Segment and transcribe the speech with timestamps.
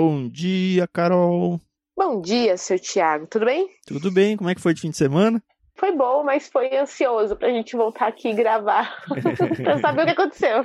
[0.00, 1.60] Bom dia, Carol.
[1.96, 3.26] Bom dia, seu Thiago.
[3.26, 3.68] Tudo bem?
[3.84, 4.36] Tudo bem?
[4.36, 5.42] Como é que foi de fim de semana?
[5.74, 8.96] Foi bom, mas foi ansioso pra gente voltar aqui e gravar.
[9.60, 10.58] pra saber o que aconteceu.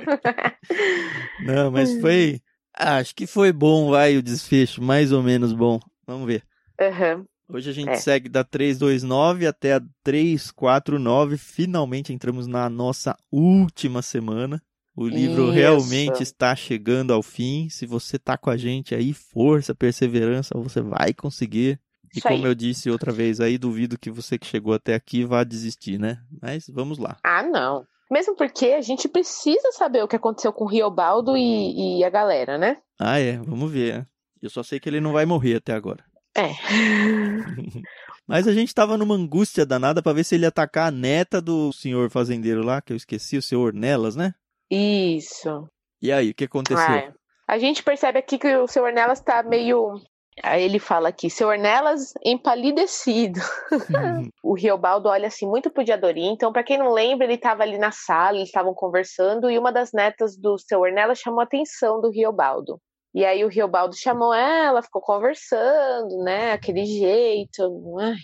[1.44, 2.40] Não, mas foi.
[2.72, 5.80] Ah, acho que foi bom, vai, o desfecho, mais ou menos bom.
[6.06, 6.44] Vamos ver.
[6.80, 7.24] Uhum.
[7.48, 7.96] Hoje a gente É.
[7.96, 11.36] segue da 329 até a 349.
[11.38, 14.62] Finalmente entramos na nossa última semana.
[14.96, 15.52] O livro Isso.
[15.52, 17.68] realmente está chegando ao fim.
[17.68, 21.80] Se você tá com a gente aí, força, perseverança, você vai conseguir.
[22.14, 22.50] E Isso como aí.
[22.50, 26.18] eu disse outra vez aí, duvido que você que chegou até aqui vá desistir, né?
[26.40, 27.16] Mas vamos lá.
[27.24, 27.84] Ah, não.
[28.10, 32.10] Mesmo porque a gente precisa saber o que aconteceu com o Riobaldo e, e a
[32.10, 32.76] galera, né?
[33.00, 33.98] Ah, é, vamos ver.
[33.98, 34.06] né?
[34.40, 36.04] Eu só sei que ele não vai morrer até agora.
[36.36, 36.50] É.
[38.26, 41.40] Mas a gente tava numa angústia danada pra ver se ele ia atacar a neta
[41.40, 44.34] do senhor fazendeiro lá, que eu esqueci, o senhor Ornelas, né?
[44.70, 45.68] Isso.
[46.00, 46.84] E aí, o que aconteceu?
[46.84, 47.12] Ah.
[47.46, 50.00] A gente percebe aqui que o seu Ornelas tá meio.
[50.42, 53.40] Aí ele fala aqui, seu Ornelas empalidecido.
[54.42, 56.32] o Riobaldo olha assim muito pro Diadorim.
[56.32, 59.70] Então, pra quem não lembra, ele tava ali na sala, eles estavam conversando e uma
[59.70, 62.80] das netas do seu Ornelas chamou a atenção do Riobaldo.
[63.14, 66.52] E aí o Riobaldo chamou ela, ficou conversando, né?
[66.52, 67.62] Aquele jeito,
[68.00, 68.16] ai,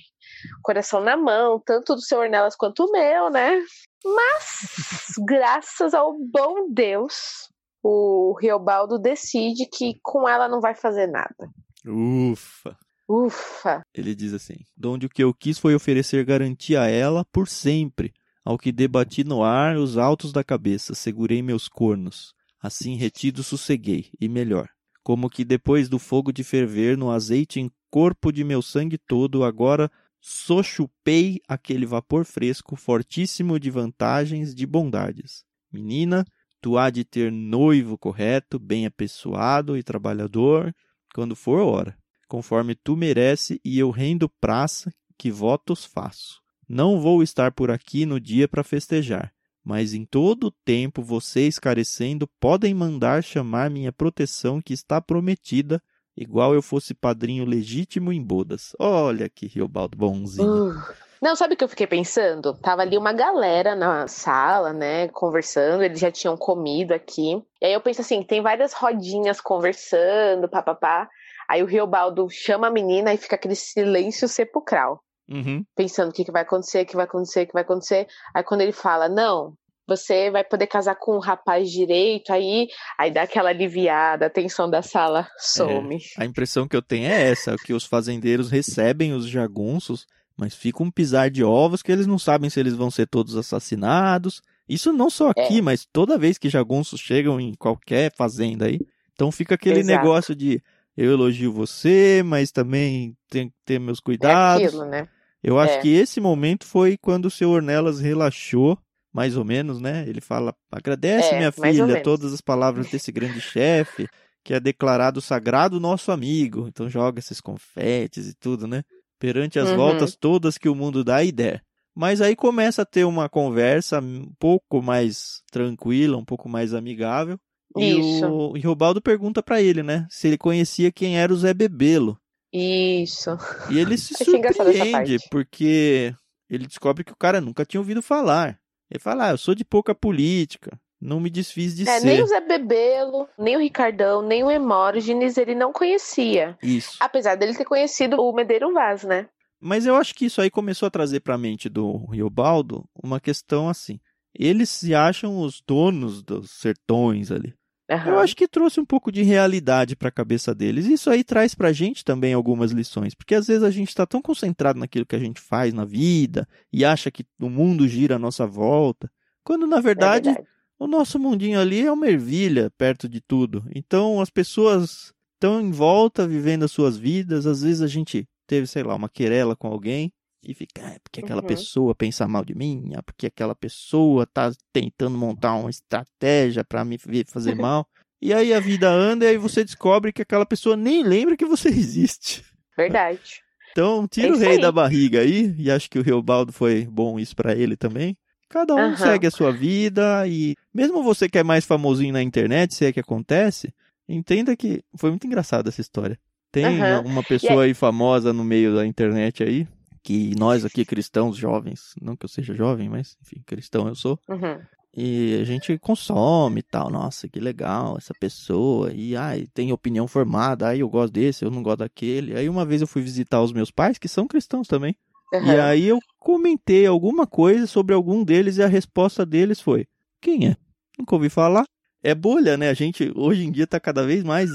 [0.63, 3.61] coração na mão, tanto do seu Ornelas quanto o meu, né?
[4.05, 4.73] Mas,
[5.27, 7.49] graças ao bom Deus,
[7.83, 11.51] o Riobaldo decide que com ela não vai fazer nada.
[11.87, 12.77] Ufa.
[13.09, 13.83] Ufa!
[13.93, 18.13] Ele diz assim: Donde o que eu quis foi oferecer garantia a ela por sempre.
[18.45, 22.33] Ao que debati no ar os altos da cabeça, segurei meus cornos.
[22.63, 24.69] Assim retido sosseguei, e melhor.
[25.03, 29.45] Como que depois do fogo de ferver no azeite em corpo de meu sangue todo,
[29.45, 29.91] agora
[30.21, 35.45] sochupei aquele vapor fresco, fortíssimo de vantagens, de bondades.
[35.73, 36.25] Menina,
[36.61, 40.75] tu há de ter noivo correto, bem apessoado e trabalhador,
[41.15, 41.97] quando for hora
[42.31, 46.41] conforme tu merece, e eu rendo praça, que votos faço.
[46.67, 49.33] Não vou estar por aqui no dia para festejar,
[49.65, 55.83] mas em todo o tempo vocês carecendo podem mandar chamar minha proteção que está prometida,
[56.21, 58.77] igual eu fosse padrinho legítimo em bodas.
[58.79, 60.69] Olha que Riobaldo bonzinho.
[60.69, 61.11] Uh.
[61.21, 62.55] Não, sabe o que eu fiquei pensando?
[62.55, 67.43] Tava ali uma galera na sala, né, conversando, eles já tinham comido aqui.
[67.61, 71.11] E aí eu penso assim, tem várias rodinhas conversando, papapá.
[71.47, 75.03] Aí o Riobaldo chama a menina e fica aquele silêncio sepulcral.
[75.33, 75.65] Uhum.
[75.77, 78.09] pensando o que, que vai acontecer, o que vai acontecer, o que vai acontecer.
[78.35, 79.55] Aí quando ele fala, não,
[79.97, 82.69] você vai poder casar com um rapaz direito, aí,
[82.99, 85.99] aí dá aquela aliviada, a tensão da sala some.
[86.17, 90.07] A impressão que eu tenho é essa, que os fazendeiros recebem os jagunços,
[90.37, 93.37] mas fica um pisar de ovos que eles não sabem se eles vão ser todos
[93.37, 94.41] assassinados.
[94.69, 95.63] Isso não só aqui, É.
[95.63, 98.79] mas toda vez que jagunços chegam em qualquer fazenda aí.
[99.13, 99.99] Então fica aquele Exato.
[99.99, 100.63] negócio de
[100.97, 104.67] eu elogio você, mas também tenho que ter meus É cuidados.
[104.67, 105.09] aquilo, né?
[105.43, 105.79] Eu acho É.
[105.79, 108.79] que esse momento foi quando o seu Ornelas relaxou,
[109.13, 110.05] mais ou menos, né?
[110.09, 114.07] Ele fala: agradece, É, minha filha, todas as palavras desse grande chefe,
[114.45, 116.67] que é declarado sagrado nosso amigo.
[116.69, 118.83] Então joga esses confetes e tudo, né?
[119.19, 119.77] Perante as Uhum.
[119.77, 121.63] voltas todas que o mundo dá e der.
[121.95, 127.39] Mas aí começa a ter uma conversa um pouco mais tranquila, um pouco mais amigável.
[127.77, 128.25] Isso.
[128.25, 130.07] E o e Robaldo pergunta pra ele, né?
[130.09, 132.19] Se ele conhecia quem era o Zé Bebelo.
[132.53, 133.31] Isso.
[133.71, 136.15] E ele se surpreende, porque
[136.49, 138.60] ele descobre que o cara nunca tinha ouvido falar.
[138.91, 142.07] Ele fala, ah, eu sou de pouca política, não me desfiz de É, ser.
[142.07, 146.59] nem o Zé Bebelo, nem o Ricardão, nem o Hemógenes ele não conhecia.
[146.63, 146.97] Isso.
[147.01, 149.29] Apesar dele ter conhecido o Medeiro Vaz, né?
[149.61, 153.69] Mas eu acho que isso aí começou a trazer pra mente do Riobaldo uma questão
[153.69, 154.01] assim.
[154.35, 157.55] Eles se acham os donos dos sertões ali.
[157.91, 158.11] Aham.
[158.13, 160.87] Eu acho que trouxe um pouco de realidade para a cabeça deles.
[160.87, 164.23] Isso aí traz pra gente também algumas lições, porque às vezes a gente está tão
[164.23, 168.19] concentrado naquilo que a gente faz na vida e acha que o mundo gira à
[168.19, 169.11] nossa volta,
[169.43, 170.49] quando na É verdade, verdade.
[170.79, 173.65] o nosso mundinho ali é uma ervilha perto de tudo.
[173.75, 178.67] Então as pessoas estão em volta vivendo as suas vidas, às vezes a gente teve,
[178.69, 180.13] sei lá, uma querela com alguém
[180.43, 181.49] e fica, ah, porque aquela Uhum.
[181.49, 186.85] pessoa pensa mal de mim, ah, porque aquela pessoa tá tentando montar uma estratégia para
[186.85, 187.87] me fazer mal.
[188.23, 191.47] E aí a vida anda e aí você descobre que aquela pessoa nem lembra que
[191.47, 192.45] você existe.
[192.77, 193.43] Verdade.
[193.71, 194.61] Então, tira É o rei aí.
[194.61, 198.17] da barriga aí, e acho que o Reobaldo foi bom isso pra ele também.
[198.49, 198.97] Cada um Aham.
[198.97, 202.93] segue a sua vida e mesmo você que é mais famosinho na internet, se é
[202.93, 203.73] que acontece,
[204.09, 206.19] entenda que foi muito engraçada essa história.
[206.51, 207.03] Tem Aham.
[207.03, 209.69] uma pessoa aí famosa no meio da internet aí,
[210.03, 214.19] que nós aqui cristãos jovens, não que eu seja jovem, mas enfim, cristão eu sou.
[214.29, 214.61] Uhum.
[214.97, 216.91] E a gente consome e tal.
[216.91, 218.93] Nossa, que legal essa pessoa.
[218.93, 220.69] E ai, tem opinião formada.
[220.69, 222.37] Aí eu gosto desse, eu não gosto daquele.
[222.37, 224.97] Aí uma vez eu fui visitar os meus pais, que são cristãos também.
[225.33, 225.47] Uhum.
[225.47, 229.87] E aí eu comentei alguma coisa sobre algum deles e a resposta deles foi:
[230.21, 230.57] Quem é?
[230.99, 231.65] Nunca ouvi falar.
[232.03, 232.69] É bolha, né?
[232.69, 234.51] A gente hoje em dia tá cada vez mais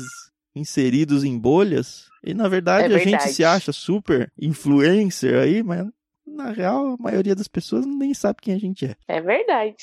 [0.56, 2.06] inseridos em bolhas.
[2.24, 3.34] E na verdade, É a gente verdade.
[3.34, 5.86] se acha super influencer aí, mas
[6.26, 8.96] na real a maioria das pessoas nem sabe quem a gente é.
[9.08, 9.76] É verdade.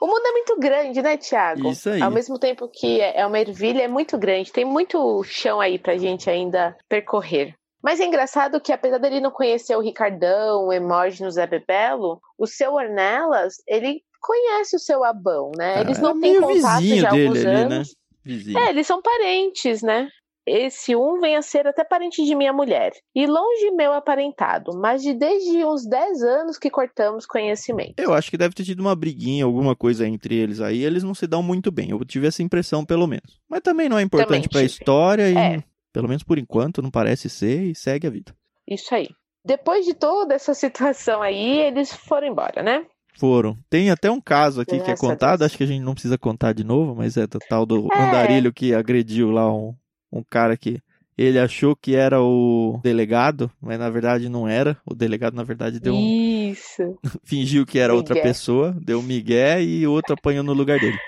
[0.00, 1.70] O mundo é muito grande, né, Thiago?
[1.72, 2.00] Isso aí.
[2.00, 4.52] Ao mesmo tempo que é é uma ervilha, é muito grande.
[4.52, 7.54] Tem muito chão aí pra gente ainda percorrer.
[7.82, 12.46] Mas é engraçado que, apesar dele não conhecer o Ricardão, o Emógenes, Zé Bebelo, o
[12.46, 15.80] seu Ornelas, ele conhece o seu Abão, né?
[15.80, 17.82] Eles É não têm meio contato já há dele alguns ali, né?
[18.24, 18.58] Vizinho.
[18.58, 20.08] É, eles são parentes, né?
[20.44, 22.90] Esse um vem a ser até parente de minha mulher.
[23.14, 27.94] E longe meu aparentado, mas de desde uns 10 anos que cortamos conhecimento.
[27.96, 30.82] Eu acho que deve ter tido uma briguinha, alguma coisa entre eles aí.
[30.84, 31.90] Eles não se dão muito bem.
[31.90, 33.40] Eu tive essa impressão, pelo menos.
[33.48, 34.66] Mas também não é importante pra tive.
[34.72, 35.62] história e, É.
[35.92, 38.34] pelo menos por enquanto, não parece ser e segue a vida.
[38.66, 39.08] Isso aí.
[39.44, 42.84] Depois de toda essa situação aí, eles foram embora, né?
[43.18, 43.56] Foram.
[43.70, 45.50] Tem até um caso aqui que é contado, Deus.
[45.50, 47.98] acho que a gente não precisa contar de novo, mas é do tal do É.
[48.02, 49.74] andarilho que agrediu lá um,
[50.10, 50.80] um cara que
[51.16, 54.76] ele achou que era o delegado, mas na verdade não era.
[54.84, 56.98] O delegado, na verdade, deu um, Isso.
[57.22, 58.26] fingiu que era outra Migué.
[58.28, 60.98] pessoa, deu um migué e o outro apanhou no lugar dele.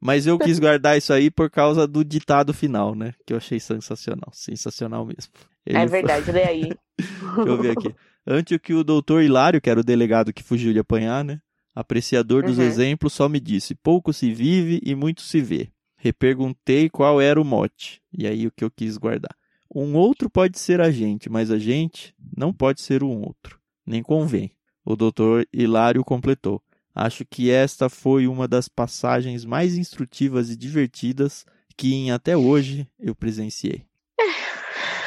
[0.00, 3.14] Mas eu quis guardar isso aí por causa do ditado final, né?
[3.26, 4.28] Que eu achei sensacional.
[4.32, 5.32] Sensacional mesmo.
[5.64, 6.68] Ele é verdade, lê aí.
[6.98, 7.94] Deixa eu ver aqui.
[8.26, 11.40] Antes que o doutor Hilário, que era o delegado que fugiu de apanhar, né?
[11.74, 12.64] Apreciador dos Uhum.
[12.64, 15.68] exemplos, só me disse: pouco se vive e muito se vê.
[15.96, 18.00] Reperguntei qual era o mote.
[18.16, 19.34] E aí o que eu quis guardar.
[19.74, 23.58] Um outro pode ser a gente, mas a gente não pode ser um outro.
[23.86, 24.52] Nem convém.
[24.84, 26.62] O doutor Hilário completou.
[26.94, 31.44] Acho que esta foi uma das passagens mais instrutivas e divertidas
[31.76, 33.84] que em até hoje eu presenciei.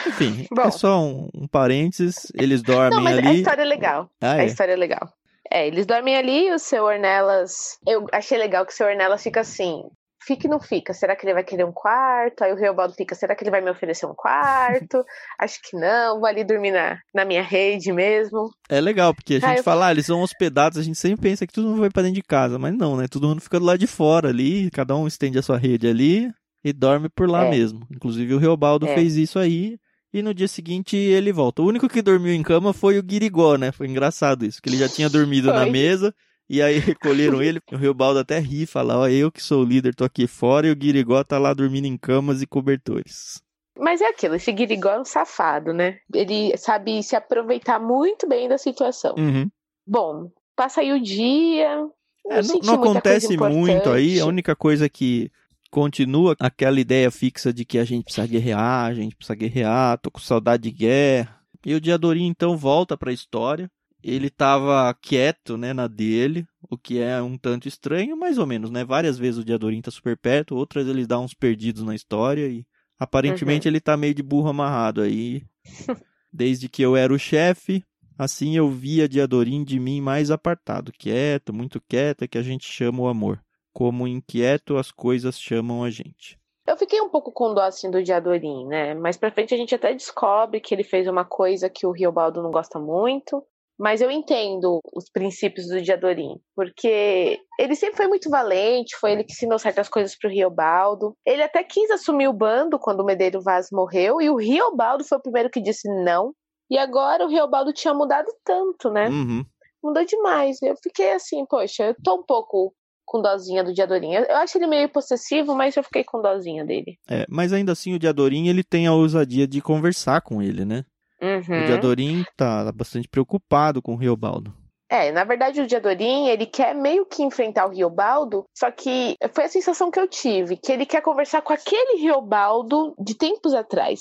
[0.08, 0.62] Enfim, Bom.
[0.64, 2.32] é só um, um parênteses.
[2.34, 3.38] Eles dormem Não, mas a ali.
[3.38, 4.10] história é legal.
[4.20, 4.46] Ah, A é.
[4.48, 5.14] história é legal.
[5.52, 7.78] É, eles dormem ali e o seu Ornelas.
[7.88, 9.82] Eu achei legal que o seu Ornelas fica assim.
[10.26, 10.94] Fica e não fica.
[10.94, 12.44] Será que ele vai querer um quarto?
[12.44, 15.06] Aí o Reobaldo fica, será que ele vai me oferecer um quarto?
[15.40, 18.50] Acho que não, vou ali dormir na, na minha rede mesmo.
[18.68, 21.48] É legal, porque a Ah, gente fala, ah, eles são hospedados, a gente sempre pensa
[21.48, 23.08] que todo mundo vai pra dentro de casa, mas não, né?
[23.08, 26.30] Todo mundo fica do lado de fora ali, cada um estende a sua rede ali
[26.62, 27.50] e dorme por lá É.
[27.50, 27.88] mesmo.
[27.90, 28.94] Inclusive o Reobaldo É.
[28.94, 29.78] fez isso aí
[30.14, 31.62] e no dia seguinte ele volta.
[31.62, 33.72] O único que dormiu em cama foi o Guirigó, né?
[33.72, 36.14] Foi engraçado isso, que ele já tinha dormido na mesa
[36.50, 37.60] e aí recolheram ele.
[37.72, 40.72] O Reobaldo até ri, fala, ó, eu que sou o líder, tô aqui fora e
[40.72, 43.42] o Guirigó tá lá dormindo em camas e cobertores.
[43.80, 46.00] Mas é aquilo, esse Guirigó é um safado, né?
[46.14, 49.14] Ele sabe se aproveitar muito bem da situação.
[49.18, 49.50] Uhum.
[49.86, 51.86] Bom, passa aí o dia.
[52.30, 54.20] É, não, não acontece muito aí.
[54.20, 55.32] A única coisa que
[55.70, 60.12] continua aquela ideia fixa de que a gente precisa guerrear, a gente precisa guerrear, tô
[60.12, 61.40] com saudade de guerra.
[61.66, 63.70] E o Diadorim então volta pra história.
[64.04, 68.70] Ele tava quieto, né, na dele, o que é um tanto estranho, mais ou menos,
[68.70, 68.86] né?
[68.86, 72.66] Várias vezes o Diadorim tá super perto, outras ele dá uns perdidos na história e
[72.98, 75.44] aparentemente ele tá meio de burro amarrado aí.
[76.32, 77.84] Desde que eu era o chefe,
[78.18, 82.66] Assim eu via Diadorim de mim mais apartado, quieto, muito quieto, é que a gente
[82.66, 83.40] chama o amor.
[83.78, 86.36] Como inquieto as coisas chamam a gente.
[86.66, 88.96] Eu fiquei um pouco com dó assim do Diadorim, né?
[88.96, 92.42] Mais pra frente a gente até descobre que ele fez uma coisa que o Riobaldo
[92.42, 93.46] não gosta muito.
[93.78, 99.24] Mas eu entendo os princípios do Diadorim, porque ele sempre foi muito valente, foi ele
[99.24, 101.16] que ensinou certas coisas pro Riobaldo.
[101.24, 105.20] Ele até quis assumir o bando quando o Medeiro Vaz morreu, e o Riobaldo foi
[105.20, 106.34] o primeiro que disse não.
[106.68, 109.08] E agora o Riobaldo tinha mudado tanto, né?
[109.08, 109.46] Uhum.
[109.84, 110.60] Mudou demais.
[110.64, 112.74] Eu fiquei assim, poxa, eu tô um pouco
[113.08, 114.14] com dozinha do Diadorim.
[114.14, 116.98] Eu acho ele meio possessivo, mas eu fiquei com dozinha dele.
[117.10, 120.84] É, mas ainda assim o Diadorim ele tem a ousadia de conversar com ele, né?
[121.22, 121.64] Uhum.
[121.64, 124.54] O Diadorim tá bastante preocupado com o Riobaldo.
[124.90, 129.46] É, na verdade o Diadorim, ele quer meio que enfrentar o Riobaldo, só que foi
[129.46, 134.00] a sensação que eu tive, que ele quer conversar com aquele Riobaldo de tempos atrás.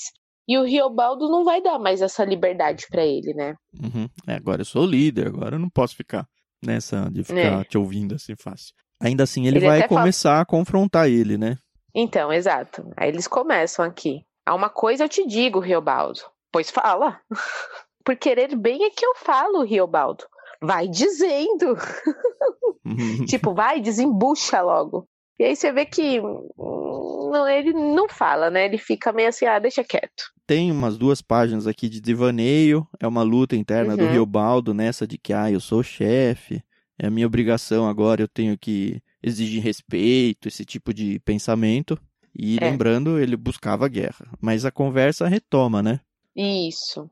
[0.48, 3.54] E o Riobaldo não vai dar mais essa liberdade pra ele, né?
[3.82, 4.08] Uhum.
[4.28, 6.24] É, agora eu sou o líder, agora eu não posso ficar
[6.64, 7.64] nessa de ficar É.
[7.64, 8.72] te ouvindo assim fácil.
[9.00, 11.56] Ainda assim ele, Ele vai até fala- começar a confrontar ele, né?
[11.94, 12.90] Então, exato.
[12.96, 14.22] Aí eles começam aqui.
[14.44, 16.20] Há uma coisa eu te digo, Riobaldo.
[16.52, 17.20] Pois fala.
[18.04, 20.24] Por querer bem é que eu falo, Riobaldo.
[20.62, 21.76] Vai dizendo.
[23.26, 25.06] tipo, vai, desembucha logo.
[25.38, 28.64] E aí você vê que hum, não, ele não fala, né?
[28.64, 30.30] Ele fica meio assim, ah, deixa quieto.
[30.46, 34.12] Tem umas duas páginas aqui de devaneio, é uma luta interna do Uhum.
[34.12, 36.62] Riobaldo nessa de que, ah, eu sou chefe,
[36.98, 41.98] é a minha obrigação agora, eu tenho que exigem respeito, esse tipo de pensamento.
[42.38, 42.70] E É.
[42.70, 44.26] lembrando, ele buscava guerra.
[44.40, 46.00] Mas a conversa retoma, né?
[46.34, 47.10] Isso.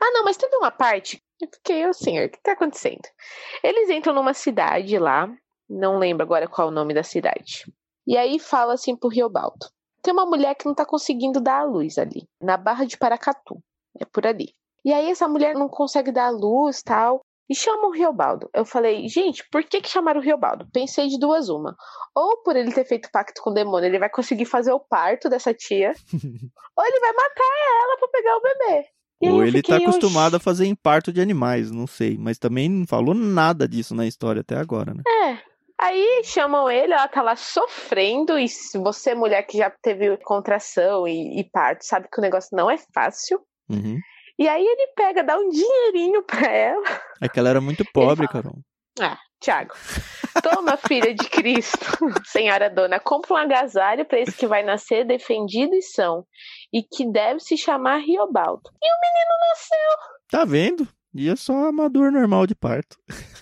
[0.00, 1.20] Ah, não, mas teve uma parte.
[1.40, 3.02] Eu fiquei assim, o que tá acontecendo?
[3.62, 5.28] Eles entram numa cidade lá,
[5.68, 7.64] não lembro agora qual é o nome da cidade.
[8.06, 9.66] E aí fala assim pro Riobaldo:
[10.02, 13.62] tem uma mulher que não tá conseguindo dar a luz ali, na Barra de Paracatu.
[13.98, 14.54] É por ali.
[14.84, 17.20] E aí essa mulher não consegue dar a luz tal.
[17.50, 18.48] E chama o Riobaldo.
[18.54, 20.68] Eu falei, gente, por que, que chamaram o Riobaldo?
[20.72, 21.74] Pensei de duas uma.
[22.14, 25.28] Ou por ele ter feito pacto com o demônio, ele vai conseguir fazer o parto
[25.28, 25.92] dessa tia.
[26.76, 27.44] ou ele vai matar
[27.82, 28.88] ela pra pegar o bebê.
[29.22, 29.98] E Ou ele tá fiquei, "Oxi".
[29.98, 32.16] acostumado a fazer em parto de animais, não sei.
[32.16, 35.02] Mas também não falou nada disso na história até agora, né?
[35.06, 35.50] É.
[35.76, 41.08] Aí chamam ele, ela tá lá sofrendo, e se você, mulher que já teve contração
[41.08, 43.40] e, e parto, sabe que o negócio não é fácil.
[43.68, 43.98] Uhum.
[44.40, 46.82] E aí ele pega, dá um dinheirinho pra ela.
[47.20, 48.42] É que ela era muito pobre, fala.
[48.42, 48.58] Carol.
[48.98, 49.74] Ah, Tiago,
[50.42, 51.78] toma, filha de Cristo,
[52.26, 56.24] senhora dona, compra um agasalho pra esse que vai nascer defendido e são,
[56.72, 58.62] e que deve se chamar Riobaldo.
[58.82, 60.20] E o menino nasceu.
[60.30, 60.88] Tá vendo?
[61.14, 62.96] E é só uma dor normal de parto.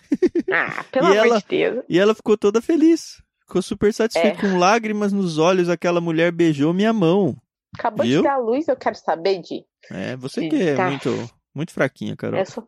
[0.50, 1.84] Ah, pelo E amor ela- de Deus.
[1.90, 3.22] E ela ficou toda feliz.
[3.46, 4.38] Ficou super satisfeita.
[4.38, 4.40] É.
[4.40, 7.36] Com lágrimas nos olhos, aquela mulher beijou minha mão.
[7.78, 8.22] Acabou Viu?
[8.22, 9.62] de dar a luz, eu quero saber de.
[9.90, 10.88] É, você que é Tá.
[10.88, 12.44] muito, muito fraquinha, Carol.
[12.46, 12.66] Sou...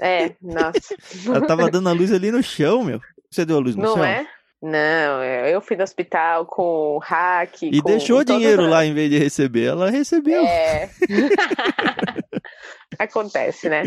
[0.00, 0.94] É, nossa.
[1.26, 3.00] Ela tava dando a luz ali no chão, meu.
[3.30, 4.04] Você deu a luz no Não chão?
[4.04, 4.26] é?
[4.60, 7.62] Não, eu fui no hospital com hack.
[7.62, 9.64] E com deixou todas dinheiro as- lá em vez de receber.
[9.64, 10.40] Ela recebeu.
[10.44, 10.88] É.
[12.98, 13.84] Acontece, né?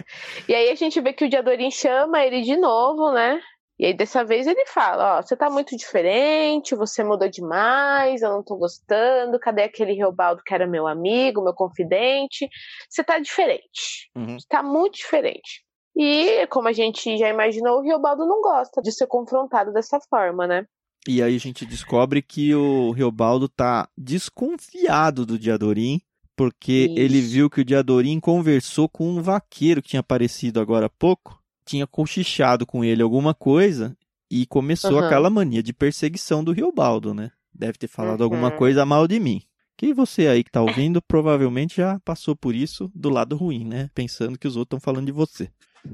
[0.48, 3.40] E aí a gente vê que o Diadorim chama ele de novo, né?
[3.78, 8.30] E aí dessa vez ele fala, ó, você tá muito diferente, você mudou demais, eu
[8.30, 12.48] não tô gostando, cadê aquele Reobaldo que era meu amigo, meu confidente?
[12.90, 14.38] Você tá diferente, Uhum.
[14.48, 15.64] tá muito diferente.
[15.98, 20.46] E, como a gente já imaginou, o Reobaldo não gosta de ser confrontado dessa forma,
[20.46, 20.66] né?
[21.08, 26.02] E aí a gente descobre que o Riobaldo tá desconfiado do Diadorim,
[26.36, 27.00] porque Isso.
[27.00, 31.40] ele viu que o Diadorim conversou com um vaqueiro que tinha aparecido agora há pouco,
[31.66, 33.98] tinha cochichado com ele alguma coisa
[34.30, 35.06] e começou Aham.
[35.08, 37.32] aquela mania de perseguição do Riobaldo, né?
[37.54, 38.58] Deve ter falado alguma Uhum.
[38.58, 39.42] coisa mal de mim.
[39.78, 43.90] Que você aí que tá ouvindo provavelmente já passou por isso do lado ruim, né?
[43.94, 45.50] Pensando que os outros estão falando de você.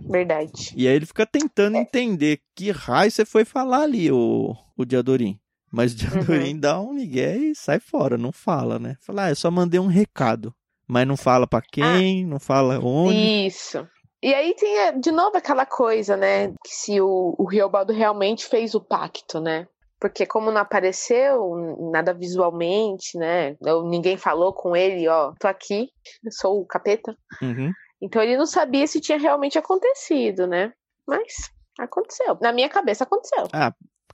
[0.08, 0.52] Verdade.
[0.76, 5.40] E aí ele fica tentando entender que raio você foi falar ali, o, o Diadorim.
[5.72, 8.98] Mas o Diadorim dá um migué e sai fora, não fala, né?
[9.02, 10.54] Fala, ah, eu só mandei um recado.
[10.88, 13.48] Mas não fala pra quem, não fala onde.
[13.48, 13.88] Isso.
[14.24, 16.50] E aí tem é, de novo aquela coisa, né?
[16.64, 19.68] Que se o, o Riobaldo realmente fez o pacto, né?
[20.00, 21.56] Porque como não apareceu
[21.92, 23.56] nada visualmente, né?
[23.88, 25.90] ninguém falou com ele, ó, tô aqui,
[26.24, 27.16] eu sou o capeta.
[27.40, 27.72] Uhum.
[28.02, 30.74] Então ele não sabia se tinha realmente acontecido, né?
[31.08, 32.36] Mas aconteceu.
[32.42, 33.48] Na minha cabeça aconteceu.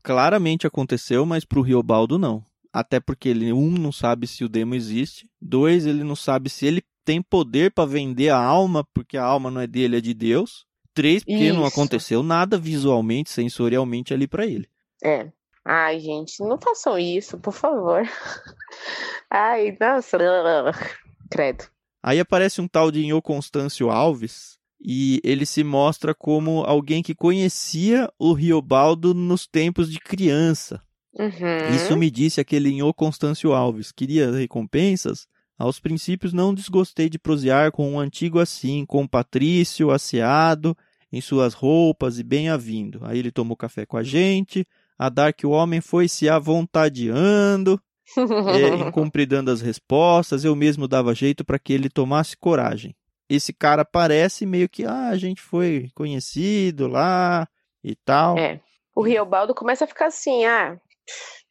[0.03, 2.43] Claramente aconteceu, mas pro Riobaldo não.
[2.73, 5.29] Até porque ele, um, não sabe se o demo existe.
[5.41, 9.49] Dois, ele não sabe se ele tem poder pra vender a alma, porque a alma
[9.49, 10.65] não é dele, é de Deus.
[10.93, 11.73] Três, porque não Isso.
[11.73, 14.67] aconteceu nada visualmente, sensorialmente ali pra ele.
[15.01, 15.31] É.
[15.63, 18.01] Ai, gente, não façam isso, por favor.
[19.31, 20.17] Ai, nossa.
[21.31, 21.63] Credo.
[22.03, 27.15] Aí aparece um tal de Inho Constâncio Alves e ele se mostra como alguém que
[27.15, 30.81] conhecia o Riobaldo nos tempos de criança.
[31.13, 31.73] Uhum.
[31.73, 33.93] Isso me disse aquele Inho Constâncio Alves.
[33.93, 35.25] Queria recompensas?
[35.57, 40.77] Aos princípios não desgostei de prosear com um antigo assim, com patrício, asseado,
[41.11, 42.99] em suas roupas e bem-avindo.
[43.03, 47.81] Aí ele tomou café com a gente, a dar que o homem foi se avontadeando,
[48.15, 48.17] é,
[48.87, 52.95] incompridando as respostas, eu mesmo dava jeito para que ele tomasse coragem.
[53.29, 57.47] Esse cara parece meio que, ah, a gente foi conhecido lá
[57.83, 58.37] e tal.
[58.37, 58.61] É.
[58.95, 60.79] O Riobaldo começa a ficar assim, ah,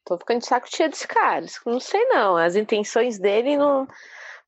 [0.06, 1.44] tô ficando de saco cheio desse cara.
[1.66, 3.86] Não sei não, as intenções dele não,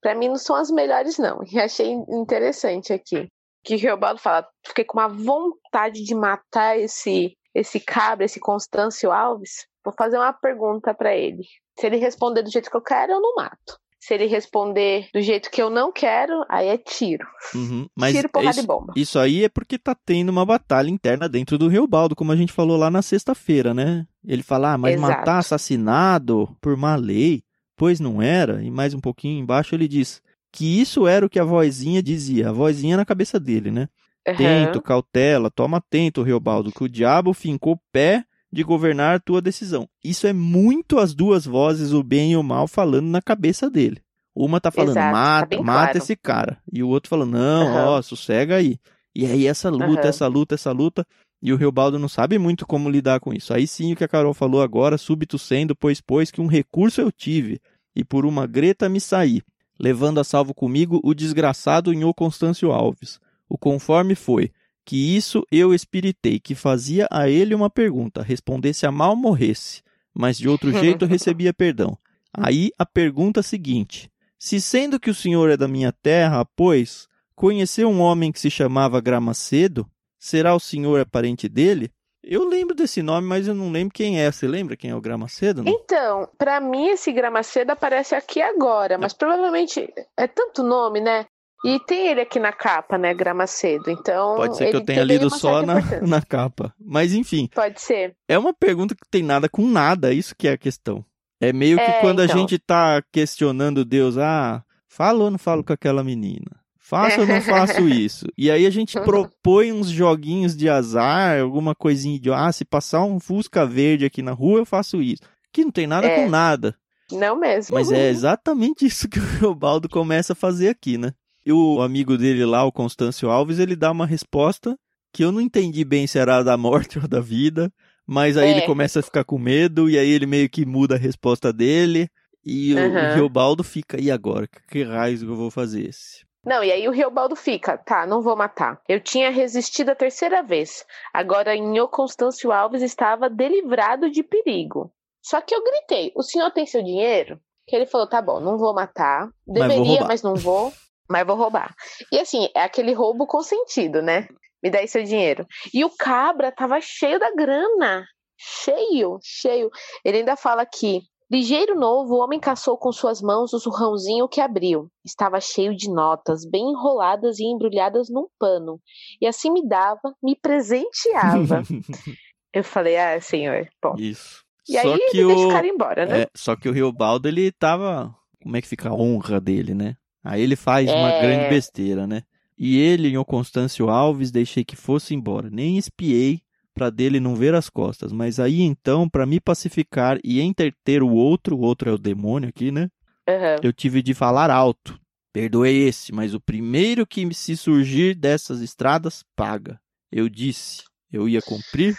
[0.01, 1.41] para mim não são as melhores não.
[1.53, 3.29] E achei interessante aqui
[3.65, 9.11] que o Riobaldo fala, fiquei com uma vontade de matar esse esse cabra, esse Constâncio
[9.11, 9.67] Alves.
[9.85, 11.43] Vou fazer uma pergunta para ele.
[11.79, 13.79] Se ele responder do jeito que eu quero, eu não mato.
[14.01, 17.27] Se ele responder do jeito que eu não quero, aí é tiro.
[17.55, 18.93] Uhum, Mas tiro, porrada isso, e bomba.
[18.97, 22.53] isso aí é porque tá tendo uma batalha interna dentro do Riobaldo, como a gente
[22.53, 24.07] falou lá na sexta-feira, né?
[24.25, 25.19] Ele fala, ah, mas Exato.
[25.19, 27.43] matar assassinado por má lei,
[27.77, 28.63] pois não era.
[28.63, 32.49] E mais um pouquinho embaixo ele diz que isso era o que a vozinha dizia,
[32.51, 33.89] a vozinha na cabeça dele, né?
[34.27, 34.37] Aham.
[34.37, 39.89] Tento, cautela, toma atento, Riobaldo, que o diabo fincou pé de governar a tua decisão.
[40.03, 44.01] Isso é muito as duas vozes, o bem e o mal, falando na cabeça dele.
[44.35, 45.99] Uma tá falando, Exato, tá mata, bem mata claro.
[45.99, 46.59] esse cara.
[46.73, 47.87] E o outro falando, não, Aham.
[47.87, 48.79] ó, sossega aí.
[49.15, 50.09] E aí essa luta, Aham.
[50.09, 51.05] essa luta, essa luta.
[51.43, 53.53] E o Riobaldo não sabe muito como lidar com isso.
[53.53, 57.01] Aí sim o que a Carol falou agora, súbito sendo, pois pois que um recurso
[57.01, 57.61] eu tive,
[57.95, 59.43] e por uma greta me saí,
[59.79, 63.21] levando a salvo comigo o desgraçado Nhô Constâncio Alves.
[63.49, 64.51] O conforme foi,
[64.89, 69.83] que isso eu espiritei, que fazia a ele uma pergunta, respondesse a mal morresse,
[70.15, 71.95] mas de outro jeito recebia perdão.
[72.33, 77.91] Aí a pergunta seguinte: Se sendo que o senhor é da minha terra, pois, conheceu
[77.91, 79.87] um homem que se chamava Gramacedo,
[80.19, 81.91] será o senhor parente dele?
[82.25, 84.33] Eu lembro desse nome, mas eu não lembro quem é.
[84.33, 85.63] Você lembra quem é o Gramacedo?
[85.63, 85.71] Não?
[85.71, 91.27] Então, para mim esse Gramacedo aparece aqui agora, mas provavelmente é tanto nome, né?
[91.65, 93.91] E tem ele aqui na capa, né, Gramacedo.
[93.91, 94.37] Então.
[94.37, 96.73] Pode ser que eu tenha lido só na, na capa.
[96.81, 97.49] Mas enfim.
[97.55, 98.15] Pode ser.
[98.29, 101.05] É uma pergunta que tem nada com nada, isso que é a questão.
[101.41, 102.35] É meio que É, quando então.
[102.37, 106.47] a gente tá questionando Deus, ah, falo ou não falo com aquela menina?
[106.79, 108.27] Faço ou não faço isso?
[108.37, 113.03] E aí a gente propõe uns joguinhos de azar, alguma coisinha de, ah, se passar
[113.05, 115.23] um Fusca verde aqui na rua, eu faço isso.
[115.53, 116.17] Que não tem nada É.
[116.25, 116.75] com nada.
[117.13, 117.75] Não mesmo.
[117.75, 121.13] Mas é exatamente isso que o Reobaldo começa a fazer aqui, né?
[121.49, 124.77] E o amigo dele lá, o Constâncio Alves, ele dá uma resposta
[125.15, 127.73] que eu não entendi bem se era da morte ou da vida,
[128.07, 128.51] mas aí É.
[128.51, 132.11] ele começa a ficar com medo, e aí ele meio que muda a resposta dele,
[132.45, 133.09] e o, Aham.
[133.11, 134.47] o Reobaldo fica, e agora?
[134.71, 136.23] Que, raios que eu vou fazer esse?
[136.45, 138.83] Não, e aí o Riobaldo fica, tá, não vou matar.
[138.87, 140.85] Eu tinha resistido a terceira vez.
[141.15, 144.93] Agora Nho Constâncio Alves estava delivrado de perigo.
[145.23, 147.41] Só que eu gritei, o senhor tem seu dinheiro?
[147.67, 149.31] Que ele falou, tá bom, não vou matar.
[149.47, 150.09] Mas Deveria, roubar.
[150.09, 150.71] mas não vou.
[151.09, 151.75] Mas vou roubar.
[152.13, 154.29] E assim, é aquele roubo consentido, né?
[154.63, 155.47] Me dá aí seu dinheiro.
[155.73, 158.05] E o cabra tava cheio da grana.
[158.37, 159.71] Cheio, cheio.
[160.05, 161.03] Ele ainda fala aqui.
[161.31, 164.91] Ligeiro novo, o homem caçou com suas mãos o surrãozinho que abriu.
[165.05, 168.81] Estava cheio de notas, bem enroladas e embrulhadas num pano.
[169.21, 171.63] E assim me dava, me presenteava.
[172.53, 173.95] Eu falei, ah, senhor, bom.
[173.99, 174.43] Isso.
[174.67, 175.49] E só aí que ele deixa o...
[175.49, 176.23] o cara embora, né?
[176.23, 178.15] É, só que o Riobaldo, ele tava.
[178.43, 179.97] Como é que fica a honra dele, né?
[180.29, 181.21] Aí ele faz uma É.
[181.23, 182.23] grande besteira, né?
[182.59, 185.49] E ele e o Constâncio Alves deixei que fosse embora.
[185.49, 186.43] Nem espiei
[186.75, 188.13] pra dele não ver as costas.
[188.13, 192.51] Mas aí então, pra me pacificar e entreter o outro, o outro é o demônio
[192.51, 192.89] aqui, né?
[193.27, 193.57] Aham.
[193.63, 194.99] Eu tive de falar alto.
[195.33, 199.79] Perdoe esse, mas o primeiro que se surgir dessas estradas, paga.
[200.13, 201.97] Eu disse, eu ia cumprir.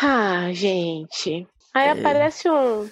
[0.00, 1.46] Ah, gente.
[1.74, 1.90] Aí É.
[1.92, 2.88] aparece um,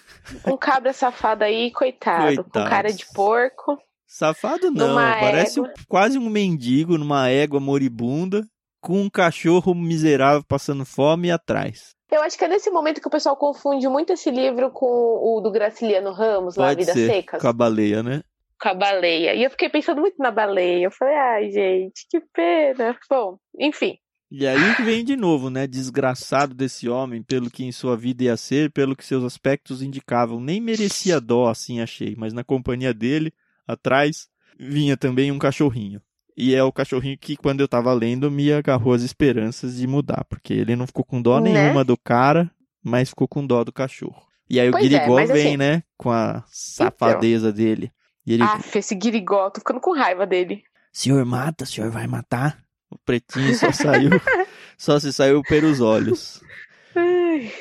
[0.46, 3.79] um cabra safado aí, coitado, com cara de porco.
[4.12, 5.75] Safado não, Numa parece um- égua.
[5.88, 8.44] quase um mendigo numa égua moribunda,
[8.81, 11.94] com um cachorro miserável passando fome atrás.
[12.11, 15.40] Eu acho que é nesse momento que o pessoal confunde muito esse livro com o
[15.40, 18.23] do Graciliano Ramos, lá, Pode Vidas ser, Secas, com a baleia, né?
[18.61, 19.33] com a baleia.
[19.37, 20.87] E eu fiquei pensando muito na baleia.
[20.87, 22.99] Eu falei, ai, gente, que pena.
[23.09, 23.96] Bom, enfim.
[24.29, 25.66] E aí que vem de novo, né?
[25.68, 30.40] Desgraçado desse homem, pelo que em sua vida ia ser, pelo que seus aspectos indicavam.
[30.40, 33.33] Nem merecia dó, assim achei, mas na companhia dele,
[33.73, 34.29] atrás,
[34.59, 36.01] vinha também um cachorrinho.
[36.37, 40.25] E é o cachorrinho que, quando eu tava lendo, me agarrou as esperanças de mudar,
[40.29, 41.53] porque ele não ficou com dó Né?
[41.53, 42.51] nenhuma do cara,
[42.83, 44.23] mas ficou com dó do cachorro.
[44.49, 45.83] E aí o Pois é, Guirigó mas vem, assim- né?
[45.97, 47.93] Com a safadeza dele.
[48.27, 50.63] E ele, Aff, esse guirigó, tô ficando com raiva dele.
[50.93, 52.63] senhor mata, senhor vai matar.
[52.91, 54.11] O pretinho só saiu,
[54.79, 56.43] só se saiu pelos olhos.
[56.97, 57.53] Ai,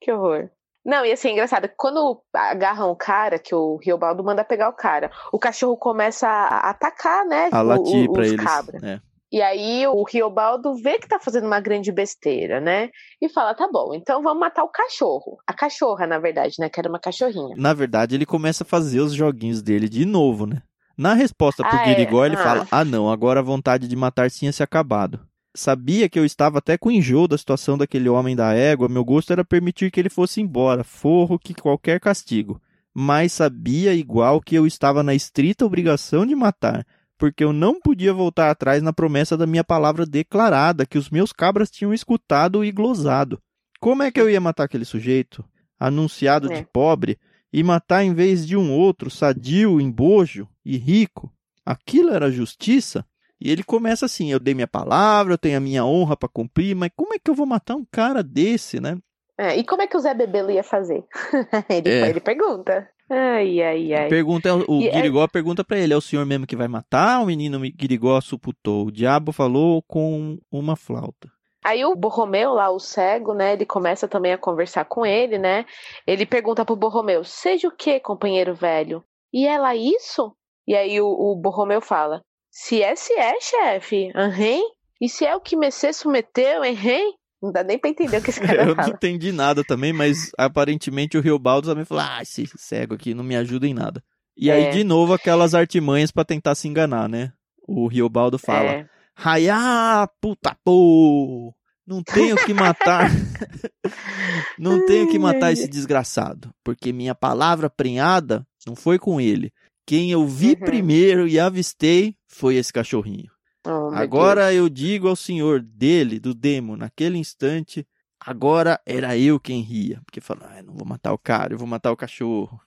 [0.00, 0.50] que horror.
[0.84, 4.72] Não, e assim, é engraçado, quando agarram o cara, que o Riobaldo manda pegar o
[4.72, 7.48] cara, o cachorro começa a atacar, né?
[7.52, 8.44] A latir o- pra os eles.
[8.44, 8.78] cabra.
[8.82, 9.00] É.
[9.30, 12.90] E aí o Riobaldo vê que tá fazendo uma grande besteira, né?
[13.20, 15.38] E fala, tá bom, então vamos matar o cachorro.
[15.46, 16.68] A cachorra, na verdade, né?
[16.68, 17.54] Que era uma cachorrinha.
[17.56, 20.60] Na verdade, ele começa a fazer os joguinhos dele de novo, né?
[20.98, 21.84] Na resposta pro Ah, é?
[21.86, 22.42] Guirigó, ele Ah.
[22.42, 25.18] fala: Ah, não, agora a vontade de matar tinha se acabado.
[25.54, 29.32] Sabia que eu estava até com enjoo da situação daquele homem da égua, meu gosto
[29.32, 32.60] era permitir que ele fosse embora, forro que qualquer castigo.
[32.94, 36.86] Mas sabia igual que eu estava na estrita obrigação de matar,
[37.18, 41.32] porque eu não podia voltar atrás na promessa da minha palavra declarada, que os meus
[41.32, 43.38] cabras tinham escutado e glosado.
[43.78, 45.44] Como é que eu ia matar aquele sujeito,
[45.78, 46.56] anunciado É.
[46.60, 47.18] de pobre,
[47.52, 51.30] e matar em vez de um outro, sadio, embojo e rico?
[51.64, 53.04] Aquilo era justiça?
[53.42, 56.74] E ele começa assim: eu dei minha palavra, eu tenho a minha honra para cumprir,
[56.76, 58.96] mas como é que eu vou matar um cara desse, né?
[59.38, 61.04] É, e como é que o Zé Bebelo ia fazer?
[61.68, 62.08] ele, É.
[62.10, 62.88] ele pergunta.
[63.10, 64.08] Ai, ai, ai.
[64.08, 67.20] Pergunta, o E é- Guirigó pergunta para ele: é o senhor mesmo que vai matar?
[67.20, 68.86] O menino Guirigó suputou.
[68.86, 71.28] O diabo falou com uma flauta.
[71.64, 73.52] Aí o Borromeu, lá, o cego, né?
[73.52, 75.64] Ele começa também a conversar com ele, né?
[76.06, 79.04] Ele pergunta pro Borromeu: Seja o que, companheiro velho?
[79.32, 80.34] E ela isso?
[80.66, 82.22] E aí o, o Borromeu fala:
[82.54, 84.12] Se é, se é, chefe.
[84.14, 84.60] Aham.
[85.00, 87.12] E se é o que me se submeteu, aham?
[87.42, 88.88] Não dá nem pra entender o que esse cara Eu fala.
[88.88, 93.24] não entendi nada também, mas aparentemente o Riobaldo também falou: ah, esse cego aqui não
[93.24, 94.04] me ajuda em nada.
[94.36, 94.70] E aí, É.
[94.70, 97.32] de novo, aquelas artimanhas pra tentar se enganar, né?
[97.66, 98.86] O Riobaldo fala: É.
[99.16, 101.54] Raiá, puta pô!
[101.86, 103.10] Não tenho que matar.
[104.58, 109.52] não tenho que matar esse desgraçado, porque minha palavra prenhada não foi com ele.
[109.86, 110.60] Quem eu vi Uhum.
[110.60, 113.30] primeiro e avistei foi esse cachorrinho.
[113.66, 117.86] Oh, Agora eu digo ao senhor dele, do demo, naquele instante,
[118.18, 120.00] agora era eu quem ria.
[120.04, 122.60] Porque falou, ah, não vou matar o cara, eu vou matar o cachorro.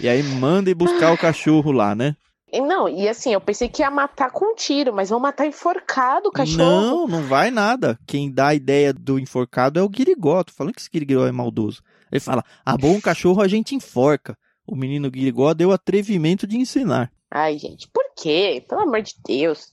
[0.00, 2.16] E aí manda ir buscar o cachorro lá, né?
[2.52, 6.28] Não, e assim, eu pensei que ia matar com um tiro, mas vão matar enforcado
[6.28, 6.58] o cachorro.
[6.58, 7.98] Não, não vai nada.
[8.06, 10.42] Quem dá a ideia do enforcado é o Guirigó.
[10.44, 11.82] Tô falando que esse Guirigó é maldoso.
[12.10, 14.38] Ele fala, ah, bom cachorro a gente enforca.
[14.64, 17.10] O menino Guirigó deu atrevimento de ensinar.
[17.38, 18.64] Ai, gente, por quê?
[18.66, 19.70] Pelo amor de Deus.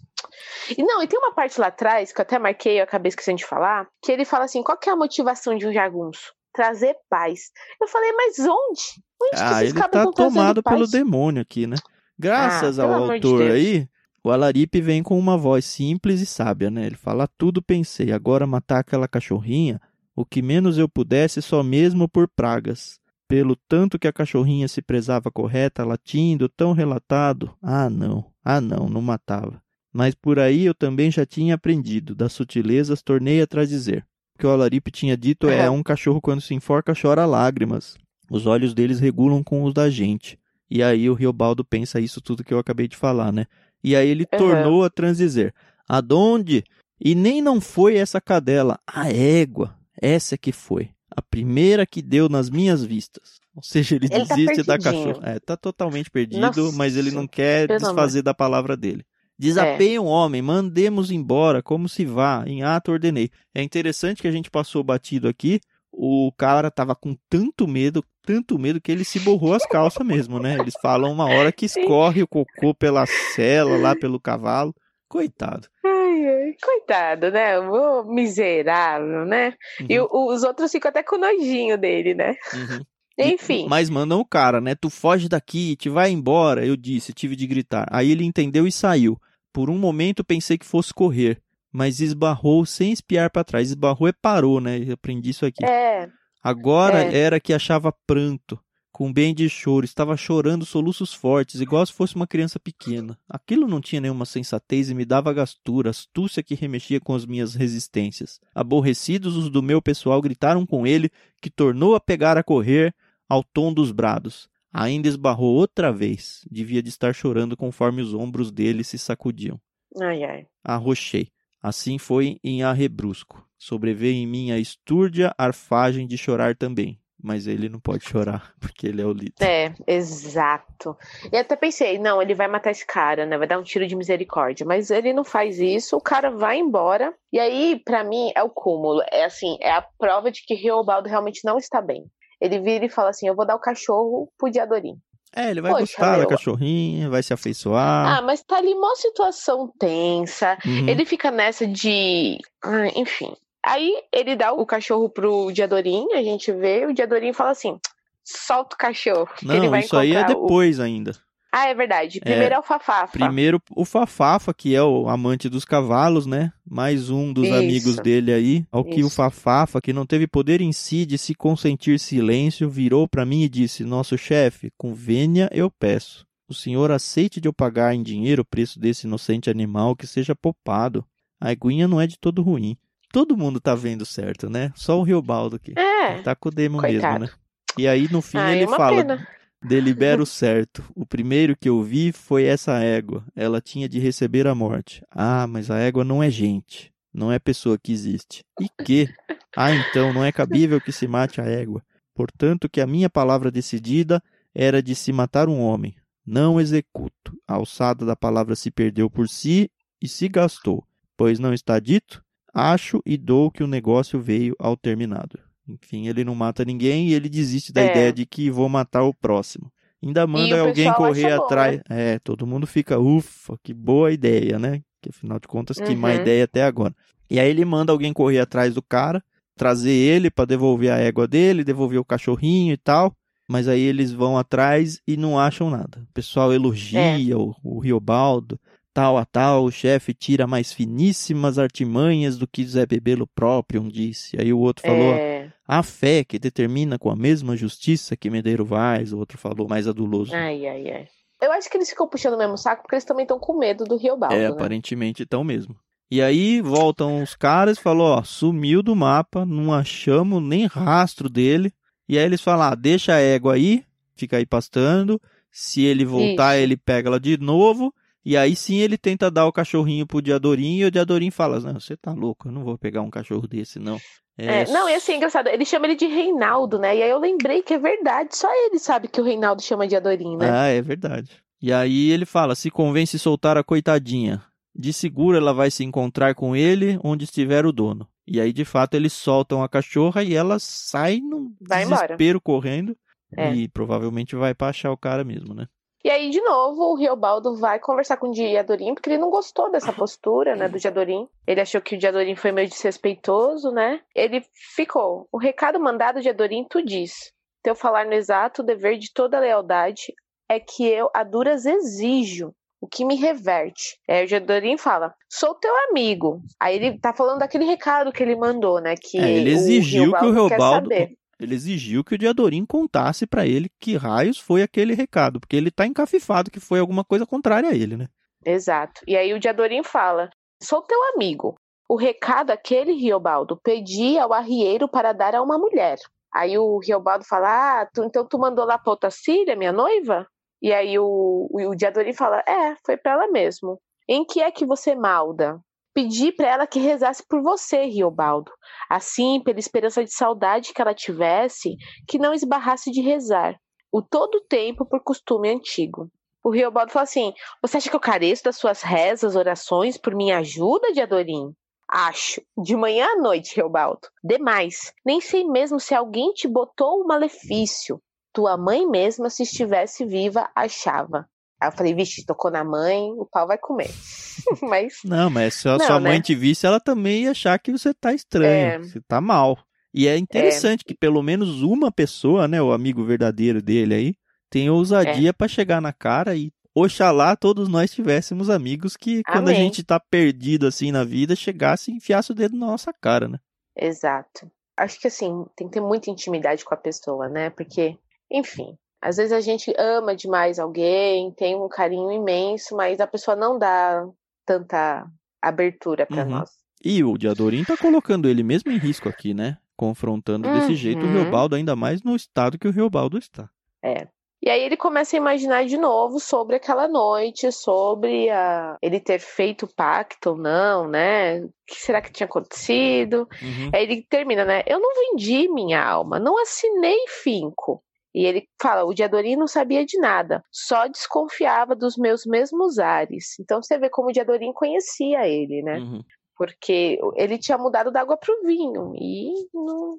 [0.77, 3.37] E não, e tem uma parte lá atrás, que eu até marquei, eu acabei esquecendo
[3.37, 6.33] de falar, que ele fala assim, qual que é a motivação de um jagunço?
[6.53, 7.51] Trazer paz.
[7.81, 8.81] Eu falei, mas onde?
[9.21, 10.75] Onde que Ah, esses ele tá tomado paz?
[10.75, 11.77] pelo demônio aqui, né?
[12.19, 13.51] Graças Ah, ao de autor Deus.
[13.53, 13.87] aí,
[14.21, 16.85] o Alaripe vem com uma voz simples e sábia, né?
[16.85, 19.79] Ele fala, tudo pensei, agora matar aquela cachorrinha,
[20.13, 22.99] o que menos eu pudesse só mesmo por pragas.
[23.27, 28.87] Pelo tanto que a cachorrinha se prezava correta, latindo, tão relatado, ah não, ah não,
[28.89, 29.61] não matava.
[29.91, 34.05] Mas por aí eu também já tinha aprendido, das sutilezas tornei a trazer.
[34.35, 35.71] O que o Alaripe tinha dito é, Aham.
[35.71, 37.95] um cachorro quando se enforca chora lágrimas.
[38.29, 40.39] Os olhos deles regulam com os da gente.
[40.69, 43.45] E aí o Riobaldo pensa isso tudo que eu acabei de falar, né?
[43.83, 44.39] E aí ele Aham.
[44.39, 45.53] tornou a transizer.
[45.87, 46.63] Adonde?
[46.99, 49.77] E nem não foi essa cadela, a égua.
[50.01, 50.89] Essa que foi.
[51.15, 53.39] A primeira que deu nas minhas vistas.
[53.55, 55.13] Ou seja, ele, Ele tá desiste da perdidinho.
[55.13, 55.29] cachorra.
[55.29, 59.05] É, tá totalmente perdido, Nossa, mas ele não quer desfazer da palavra dele.
[59.37, 63.29] Desapeie um homem, mandemos embora, como se vá, em ato ordenei.
[63.53, 65.59] É interessante que a gente passou batido aqui,
[65.91, 70.39] o cara tava com tanto medo, tanto medo que ele se borrou as calças mesmo,
[70.39, 70.57] né?
[70.59, 74.73] Eles falam uma hora que escorre o cocô pela cela, lá pelo cavalo.
[75.13, 75.67] Coitado.
[75.85, 77.59] Ai, ai, coitado, né?
[77.59, 79.53] O miserável, né?
[79.87, 82.35] E Uhum, o- os outros ficam até com nojinho dele, né?
[82.53, 82.81] uhum.
[83.15, 83.67] E- Enfim.
[83.69, 84.73] Mas mandam o cara, né?
[84.73, 86.65] Tu foge daqui, te vai embora.
[86.65, 87.87] Eu disse, tive de gritar.
[87.91, 89.19] Aí ele entendeu e saiu.
[89.53, 91.39] Por um momento pensei que fosse correr,
[91.71, 93.67] mas esbarrou sem espiar para trás.
[93.69, 94.79] Esbarrou e parou, né?
[94.83, 95.63] Eu aprendi isso aqui.
[95.63, 96.09] É,
[96.41, 97.15] Agora É.
[97.15, 98.59] era que achava pranto,
[98.93, 103.17] com bem de choro, estava chorando soluços fortes, igual se fosse uma criança pequena.
[103.27, 107.55] Aquilo não tinha nenhuma sensatez e me dava gastura, astúcia que remexia com as minhas
[107.55, 108.39] resistências.
[108.53, 111.09] Aborrecidos, os do meu pessoal gritaram com ele,
[111.41, 112.93] que tornou a pegar a correr
[113.27, 114.47] ao tom dos brados.
[114.71, 116.45] Ainda esbarrou outra vez.
[116.49, 119.59] Devia de estar chorando conforme os ombros dele se sacudiam
[120.01, 120.47] ai, ai.
[120.63, 121.29] arrochei.
[121.61, 123.43] Assim foi em arrebrusco.
[123.57, 126.99] Sobreveio em mim a estúrdia arfagem de chorar também.
[127.23, 129.33] Mas ele não pode chorar, porque ele é o líder.
[129.41, 130.97] É, exato.
[131.31, 133.37] E até pensei, não, ele vai matar esse cara, né?
[133.37, 134.65] Vai dar um tiro de misericórdia.
[134.65, 137.13] Mas ele não faz isso, o cara vai embora.
[137.31, 139.01] E aí, pra mim, é o cúmulo.
[139.09, 142.03] É assim, é a prova de que Riobaldo realmente não está bem.
[142.41, 144.97] Ele vira e fala assim: eu vou dar o cachorro pro Diadorim.
[145.35, 146.27] É, ele vai Poxa, gostar da meu.
[146.27, 148.17] cachorrinha, vai se afeiçoar.
[148.17, 150.57] Ah, mas tá ali uma situação tensa.
[150.63, 150.87] Uhum.
[150.87, 152.37] Ele fica nessa de.
[152.63, 153.33] Ah, enfim.
[153.65, 157.79] Aí ele dá o cachorro pro Diadorim, a gente vê, o Diadorim fala assim:
[158.23, 159.29] solta o cachorro.
[159.41, 161.13] Não, isso aí é encontrar o- depois ainda.
[161.55, 162.19] Ah, é verdade.
[162.19, 163.11] Primeiro é, o Fafafa.
[163.11, 166.51] Primeiro o Fafafa, que é o amante dos cavalos, né?
[166.65, 167.53] Mais um dos Isso.
[167.53, 168.65] amigos dele aí.
[168.71, 169.15] Ao que o Isso.
[169.15, 173.49] Fafafa, que não teve poder em si de se consentir silêncio, virou para mim e
[173.49, 176.25] disse: Nosso chefe, com vênia eu peço.
[176.49, 180.35] O senhor aceite de eu pagar em dinheiro o preço desse inocente animal que seja
[180.35, 181.05] poupado.
[181.39, 182.75] A eguinha não é de todo ruim.
[183.13, 184.71] Todo mundo tá vendo certo, né?
[184.75, 185.71] Só o Riobaldo aqui.
[185.77, 186.19] É.
[186.23, 187.19] Tá com o demo Coitado.
[187.21, 187.39] mesmo, né?
[187.77, 189.27] E aí no fim Ah, é ele uma fala: pena.
[189.63, 190.83] Delibero certo.
[190.95, 193.23] O primeiro que eu vi foi essa égua.
[193.35, 195.03] Ela tinha de receber a morte.
[195.11, 196.91] Ah, mas a égua não é gente.
[197.13, 198.43] Não é pessoa que existe.
[198.59, 199.07] E que?
[199.55, 201.83] Ah, então, não é cabível que se mate a égua.
[202.15, 204.19] Portanto, que a minha palavra decidida
[204.55, 205.95] era de se matar um homem.
[206.25, 207.37] Não executo.
[207.47, 209.69] A alçada da palavra se perdeu por si
[210.01, 210.83] e se gastou.
[211.15, 212.22] Pois não está dito?
[212.53, 215.39] Acho e dou que o negócio veio ao terminado.
[215.67, 217.85] Enfim, ele não mata ninguém e ele desiste da É.
[217.85, 219.71] ideia de que vou matar o próximo.
[220.03, 221.77] Ainda manda alguém correr atrás.
[221.89, 222.13] né?
[222.15, 224.81] É, todo mundo fica, ufa, que boa ideia, né?
[225.01, 226.15] Que afinal de contas, que má Uhum.
[226.15, 226.93] ideia até agora.
[227.29, 229.23] E aí ele manda alguém correr atrás do cara,
[229.55, 233.15] trazer ele para devolver a égua dele, devolver o cachorrinho e tal.
[233.47, 236.01] Mas aí eles vão atrás e não acham nada.
[236.09, 237.35] O pessoal elogia É.
[237.35, 238.59] o, o Riobaldo.
[238.93, 244.39] Tal a tal, o chefe tira mais finíssimas artimanhas do que Zé Bebelo próprio disse.
[244.39, 245.51] Aí o outro falou, É.
[245.67, 249.87] a fé que determina com a mesma justiça que Medeiro Vaz, o outro falou mais
[249.87, 250.33] aduloso.
[250.35, 251.07] Ai, ai, ai.
[251.41, 253.83] Eu acho que eles ficam puxando o mesmo saco porque eles também estão com medo
[253.83, 254.47] do Riobaldo, É, né?
[254.47, 255.75] aparentemente então mesmo.
[256.09, 261.27] E aí voltam os caras e falam, ó, sumiu do mapa, não achamos nem rastro
[261.27, 261.73] dele.
[262.07, 263.83] E aí eles falam, ah, deixa a égua aí,
[264.15, 265.19] fica aí pastando.
[265.51, 266.63] Se ele voltar, Isso.
[266.63, 267.93] ele pega ela de novo.
[268.25, 271.79] E aí sim ele tenta dar o cachorrinho pro Diadorim e o Diadorim fala, não,
[271.79, 273.99] você tá louco, eu não vou pegar um cachorro desse, não.
[274.37, 276.97] É, não, e assim, é engraçado, ele chama ele de Reinaldo, né?
[276.97, 279.95] E aí eu lembrei que é verdade, só ele sabe que o Reinaldo chama de
[279.95, 280.49] Adorim, né?
[280.49, 281.29] Ah, é verdade.
[281.61, 284.43] E aí ele fala: se convence soltar a coitadinha.
[284.75, 288.07] De seguro ela vai se encontrar com ele onde estiver o dono.
[288.25, 292.01] E aí, de fato, eles soltam a cachorra e ela sai num Vai embora.
[292.07, 292.97] desespero correndo.
[293.35, 293.53] É.
[293.53, 295.67] E provavelmente vai pra achar o cara mesmo, né?
[296.03, 299.71] E aí, de novo, o Riobaldo vai conversar com o Diadorim, porque ele não gostou
[299.71, 301.29] dessa postura, né, do Diadorim.
[301.47, 304.01] Ele achou que o Diadorim foi meio desrespeitoso, né?
[304.13, 304.43] Ele
[304.75, 305.27] ficou.
[305.31, 307.31] O recado mandado de Diadorim tu diz.
[307.63, 310.13] Teu falar no exato, o dever de toda lealdade
[310.49, 313.97] é que eu a duras exijo o que me reverte.
[314.09, 316.41] Aí o Diadorim fala: sou teu amigo.
[316.59, 318.95] Aí ele tá falando daquele recado que ele mandou, né?
[319.01, 321.15] Que É, ele exigiu que o quer Riobaldo- saber.
[321.43, 325.69] Ele exigiu que o Diadorim contasse pra ele que raios foi aquele recado, porque ele
[325.71, 328.07] tá encafifado que foi alguma coisa contrária a ele, né?
[328.45, 329.01] Exato.
[329.07, 330.29] E aí o Diadorim fala:
[330.61, 331.55] Sou teu amigo.
[331.89, 335.97] O recado aquele, Riobaldo, pedi ao arrieiro para dar a uma mulher.
[336.33, 340.25] Aí o Riobaldo fala: Ah, tu- então tu mandou lá pra Otacília, minha noiva?
[340.61, 343.79] E aí o, o, o Diadorim fala: É, foi pra ela mesmo.
[344.07, 345.59] Em que é que você malda?
[345.93, 348.51] Pedi pra ela que rezasse por você, Riobaldo.
[348.89, 351.75] Assim, pela esperança de saudade que ela tivesse,
[352.07, 353.55] que não esbarrasse de rezar.
[353.91, 356.09] O todo tempo por costume antigo.
[356.43, 360.39] O Riobaldo fala assim: você acha que eu careço das suas rezas, orações por minha
[360.39, 361.53] ajuda, Diadorim?
[361.87, 362.41] Acho.
[362.57, 364.07] De manhã à noite, Riobaldo.
[364.23, 364.91] Demais.
[365.05, 368.01] Nem sei mesmo se alguém te botou o malefício.
[368.33, 371.29] Tua mãe mesma, se estivesse viva, achava.
[371.63, 373.89] Aí eu falei, vixe, tocou na mãe, o pau vai comer.
[374.61, 376.21] Mas, Não, mas se a Não, sua mãe né?
[376.21, 378.79] te visse, ela também ia achar que você tá estranho, É.
[378.79, 379.57] você tá mal.
[379.93, 384.13] E é interessante que pelo menos uma pessoa, né, o amigo verdadeiro dele aí,
[384.49, 385.33] tem ousadia É.
[385.33, 389.63] pra chegar na cara e oxalá todos nós tivéssemos amigos que quando a Amém.
[389.65, 393.37] gente tá perdido assim na vida, chegasse e enfiasse o dedo na nossa cara, né?
[393.77, 394.51] exato.
[394.75, 397.51] Acho que assim, tem que ter muita intimidade com a pessoa, né?
[397.51, 397.95] Porque,
[398.31, 403.35] enfim, às vezes a gente ama demais alguém, tem um carinho imenso, mas a pessoa
[403.35, 404.07] não dá
[404.45, 405.05] tanta
[405.41, 406.29] abertura pra Uhum.
[406.29, 406.49] nós.
[406.83, 409.57] E o Diadorim tá colocando ele mesmo em risco aqui, né?
[409.75, 410.75] Confrontando desse Uhum.
[410.75, 413.49] jeito o Riobaldo, ainda mais no estado que o Riobaldo está.
[413.83, 414.07] É.
[414.45, 418.77] E aí ele começa a imaginar de novo sobre aquela noite, sobre a...
[418.81, 421.39] ele ter feito o pacto ou não, né?
[421.39, 423.27] O que será que tinha acontecido?
[423.41, 423.71] Uhum.
[423.73, 424.61] Aí ele termina, né?
[424.67, 427.81] Eu não vendi minha alma, não assinei finco.
[428.13, 433.39] E ele fala, o Diadorim não sabia de nada, só desconfiava dos meus mesmos ares.
[433.39, 435.79] Então você vê como o Diadorim conhecia ele, né?
[435.79, 436.03] Uhum.
[436.35, 438.93] Porque ele tinha mudado da água pro vinho.
[438.95, 439.97] E não...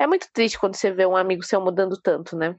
[0.00, 2.56] é muito triste quando você vê um amigo seu mudando tanto, né?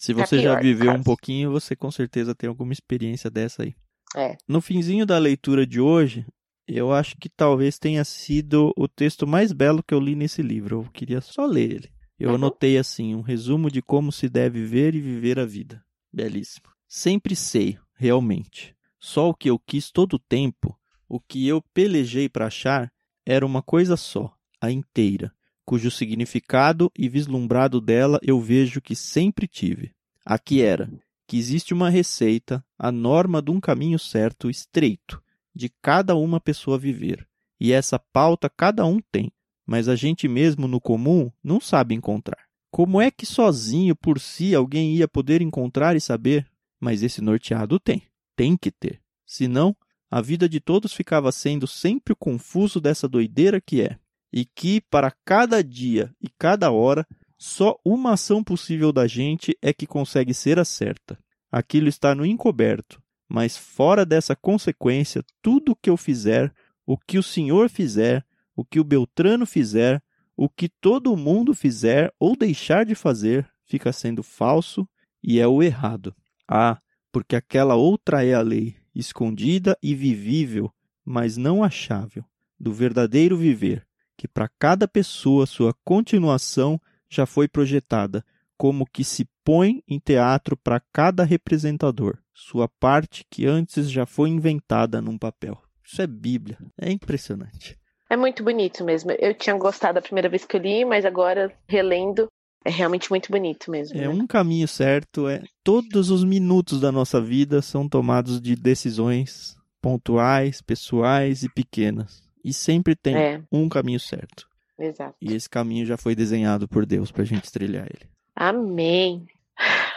[0.00, 3.30] Se Tá você já pior, no viveu um pouquinho, você com certeza tem alguma experiência
[3.30, 3.74] dessa aí.
[4.16, 4.38] É.
[4.48, 6.24] No finzinho da leitura de hoje,
[6.66, 10.84] eu acho que talvez tenha sido o texto mais belo que eu li nesse livro.
[10.86, 11.90] Eu queria só ler ele.
[12.20, 12.34] Eu Uhum.
[12.34, 15.82] anotei assim, um resumo de como se deve ver e viver a vida.
[16.12, 16.66] Belíssimo.
[16.86, 18.76] Sempre sei, realmente.
[18.98, 20.78] Só o que eu quis todo o tempo,
[21.08, 22.92] o que eu pelejei para achar,
[23.24, 25.32] era uma coisa só, a inteira,
[25.64, 29.94] cujo significado e vislumbrado dela eu vejo que sempre tive.
[30.24, 30.90] Aqui era
[31.26, 35.22] que existe uma receita, a norma de um caminho certo, estreito,
[35.54, 37.26] de cada uma pessoa viver.
[37.58, 39.32] E essa pauta cada um tem,
[39.70, 42.44] mas a gente mesmo no comum não sabe encontrar.
[42.72, 46.44] Como é que sozinho por si alguém ia poder encontrar e saber?
[46.80, 48.02] Mas esse norteado tem,
[48.34, 49.00] tem que ter.
[49.24, 49.76] Senão,
[50.10, 53.96] a vida de todos ficava sendo sempre o confuso dessa doideira que é,
[54.32, 57.06] e que para cada dia e cada hora
[57.38, 61.16] só uma ação possível da gente é que consegue ser a certa.
[61.48, 66.52] Aquilo está no encoberto, mas fora dessa consequência, tudo o que eu fizer,
[66.84, 68.26] o que o senhor fizer,
[68.60, 70.02] o que o Beltrano fizer,
[70.36, 74.86] o que todo mundo fizer ou deixar de fazer, fica sendo falso
[75.22, 76.14] e é o errado.
[76.46, 76.78] Ah,
[77.10, 80.70] porque aquela outra é a lei, escondida e vivível,
[81.02, 82.22] mas não achável,
[82.58, 88.22] do verdadeiro viver, que para cada pessoa sua continuação já foi projetada,
[88.58, 94.28] como que se põe em teatro para cada representador sua parte que antes já foi
[94.28, 95.60] inventada num papel.
[95.84, 96.58] Isso é Bíblia.
[96.78, 97.79] É impressionante.
[98.10, 99.12] É muito bonito mesmo.
[99.12, 102.26] Eu tinha gostado a primeira vez que eu li, mas agora, relendo,
[102.64, 103.96] é realmente muito bonito mesmo.
[103.96, 104.08] É né?
[104.08, 105.28] um caminho certo.
[105.28, 112.20] É todos os minutos da nossa vida são tomados de decisões pontuais, pessoais e pequenas.
[112.44, 113.42] E sempre tem É.
[113.52, 114.48] um caminho certo.
[114.78, 115.14] Exato.
[115.20, 118.10] E esse caminho já foi desenhado por Deus pra gente trilhar ele.
[118.34, 119.24] Amém.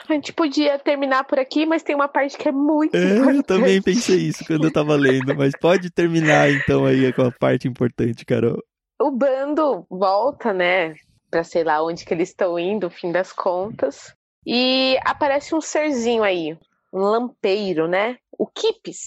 [0.09, 3.35] A gente podia terminar por aqui, mas tem uma parte que é muito É, importante.
[3.37, 7.31] eu também pensei isso quando eu tava lendo, mas pode terminar então aí com a
[7.31, 8.61] parte importante, Carol.
[9.01, 10.95] O bando volta, né?
[11.31, 14.13] Pra sei lá onde que eles estão indo, no fim das contas.
[14.45, 16.57] E aparece um serzinho aí,
[16.93, 18.17] um lampeiro, né?
[18.37, 18.99] O Kipis.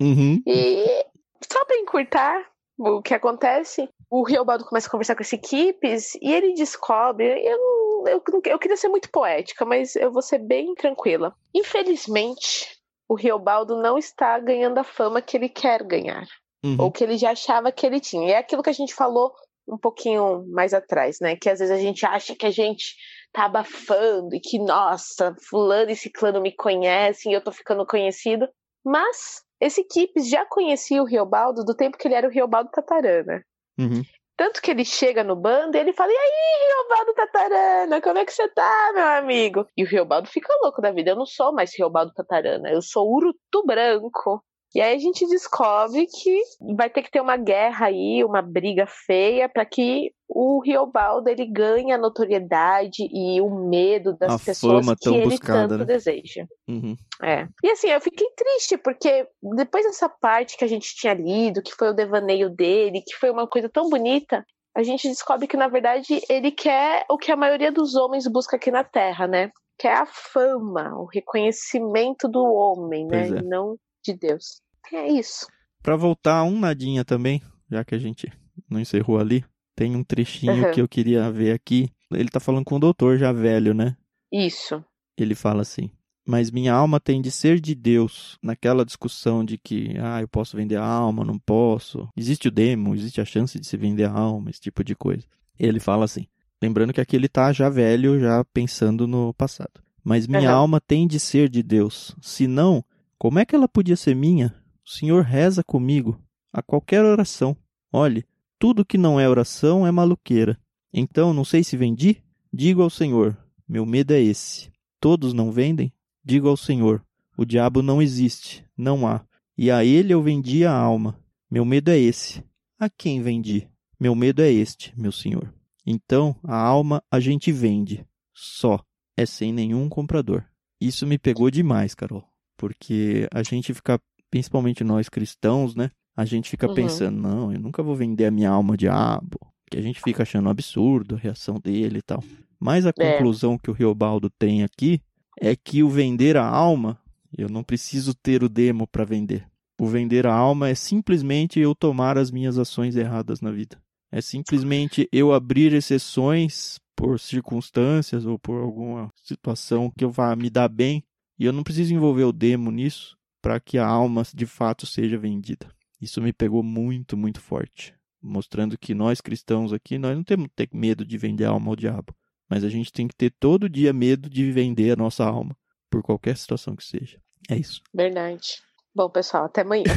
[0.00, 0.40] Uhum.
[0.46, 1.04] E
[1.52, 2.42] só pra encurtar
[2.78, 7.26] o que acontece, o Riobaldo começa a conversar com esse Kipis e ele descobre.
[7.26, 11.34] Eu, não- eu, eu queria ser muito poética, mas eu vou ser bem tranquila.
[11.54, 12.76] Infelizmente,
[13.08, 16.26] o Riobaldo não está ganhando a fama que ele quer ganhar
[16.64, 16.76] Uhum.
[16.78, 18.28] ou que ele já achava que ele tinha.
[18.28, 19.32] E é aquilo que a gente falou
[19.66, 21.36] um pouquinho mais atrás, né?
[21.36, 22.96] Que às vezes a gente acha que a gente
[23.32, 28.48] tá abafando e que, nossa, fulano e ciclano me conhecem e eu tô ficando conhecido.
[28.84, 33.44] Mas esse Kipis já conhecia o Riobaldo do tempo que ele era o Riobaldo Tatarana.
[33.78, 34.02] Uhum.
[34.38, 38.24] Tanto que ele chega no bando e ele fala: E aí, Riobaldo Tatarana, como é
[38.24, 39.66] que você tá, meu amigo?
[39.76, 41.10] E o Riobaldo fica louco da vida.
[41.10, 44.40] Eu não sou mais Riobaldo Tatarana, eu sou Urutu Branco.
[44.74, 46.42] E aí a gente descobre que
[46.76, 51.46] vai ter que ter uma guerra aí, uma briga feia, para que o Riobaldo ele
[51.46, 55.84] ganhe a notoriedade e o medo das A pessoas que ele buscada, tanto né?
[55.86, 56.44] deseja.
[56.68, 56.94] Uhum.
[57.22, 57.48] É.
[57.64, 59.26] E assim, eu fiquei triste, porque
[59.56, 63.30] depois dessa parte que a gente tinha lido, que foi o devaneio dele, que foi
[63.30, 64.44] uma coisa tão bonita,
[64.76, 68.56] a gente descobre que, na verdade, ele quer o que a maioria dos homens busca
[68.56, 69.50] aqui na Terra, né?
[69.78, 73.28] Que é a fama, o reconhecimento do homem, né?
[73.28, 73.28] É.
[73.28, 73.76] E não
[74.12, 74.60] de Deus.
[74.92, 75.46] É isso.
[75.82, 78.30] Pra voltar um nadinha também, já que a gente
[78.68, 79.44] não encerrou ali,
[79.76, 80.72] tem um trechinho Uhum.
[80.72, 81.90] que eu queria ver aqui.
[82.10, 83.96] Ele tá falando com o doutor já velho, né?
[84.32, 84.82] Isso.
[85.16, 85.90] Ele fala assim:
[86.26, 88.38] Mas minha alma tem de ser de Deus.
[88.42, 92.08] Naquela discussão de que, ah, eu posso vender a alma, não posso.
[92.16, 95.24] Existe o demo, existe a chance de se vender a alma, esse tipo de coisa.
[95.58, 96.26] Ele fala assim:
[96.62, 99.80] Lembrando que aqui ele tá já velho, já pensando no passado.
[100.02, 100.56] Mas minha Uhum.
[100.56, 102.16] alma tem de ser de Deus.
[102.22, 102.82] Se não,
[103.18, 104.54] como é que ela podia ser minha?
[104.86, 107.56] O Senhor reza comigo a qualquer oração.
[107.92, 108.24] Olhe,
[108.58, 110.56] tudo que não é oração é maluqueira.
[110.92, 112.22] Então, não sei se vendi?
[112.52, 113.36] Digo ao Senhor:
[113.68, 114.70] Meu medo é esse.
[115.00, 115.92] Todos não vendem?
[116.24, 117.04] Digo ao Senhor:
[117.36, 119.26] O diabo não existe, não há.
[119.56, 121.18] E a ele eu vendi a alma.
[121.50, 122.44] Meu medo é esse.
[122.78, 123.68] A quem vendi?
[123.98, 125.52] Meu medo é este, meu Senhor.
[125.84, 128.06] Então, a alma a gente vende.
[128.32, 128.80] Só.
[129.16, 130.44] É sem nenhum comprador.
[130.80, 132.24] Isso me pegou demais, Carol.
[132.58, 133.98] Porque a gente fica,
[134.30, 135.90] principalmente nós cristãos, né?
[136.14, 136.74] A gente fica Uhum.
[136.74, 139.38] pensando, não, eu nunca vou vender a minha alma ao diabo.
[139.70, 142.22] Que a gente fica achando um absurdo a reação dele e tal.
[142.58, 142.92] Mas a É.
[142.92, 145.00] conclusão que o Riobaldo tem aqui
[145.40, 146.98] é que o vender a alma,
[147.36, 149.46] eu não preciso ter o demo para vender.
[149.80, 153.78] O vender a alma é simplesmente eu tomar as minhas ações erradas na vida.
[154.10, 160.50] É simplesmente eu abrir exceções por circunstâncias ou por alguma situação que eu vá me
[160.50, 161.04] dar bem
[161.38, 165.16] e eu não preciso envolver o demo nisso para que a alma de fato seja
[165.16, 165.68] vendida.
[166.00, 170.54] Isso me pegou muito, muito forte, mostrando que nós cristãos aqui nós não temos que
[170.54, 172.14] ter medo de vender a alma ao diabo,
[172.48, 175.56] mas a gente tem que ter todo dia medo de vender a nossa alma
[175.90, 177.20] por qualquer situação que seja.
[177.48, 177.80] É isso.
[177.94, 178.62] Verdade.
[178.94, 179.84] Bom, pessoal, até amanhã.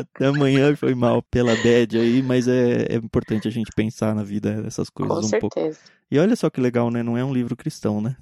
[0.00, 4.22] Até amanhã foi mal pela bad aí, mas é, é importante a gente pensar na
[4.22, 5.58] vida essas coisas Com um pouco.
[5.58, 5.80] certeza.
[6.10, 7.02] E olha só que legal, né?
[7.02, 8.14] Não é um livro cristão, né?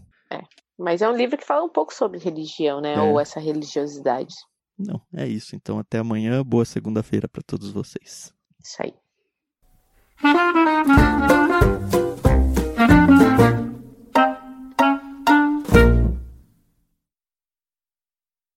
[0.78, 2.94] Mas é um livro que fala um pouco sobre religião, né?
[2.94, 3.00] É.
[3.00, 4.34] Ou essa religiosidade.
[4.78, 5.56] Não, é isso.
[5.56, 6.44] Então até amanhã.
[6.44, 8.32] Boa segunda-feira para todos vocês.
[8.62, 8.94] Isso aí.